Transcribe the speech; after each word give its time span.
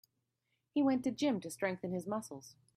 He 0.73 0.81
went 0.81 1.03
to 1.03 1.11
gym 1.11 1.39
to 1.41 1.51
strengthen 1.51 1.91
his 1.91 2.07
muscles. 2.07 2.55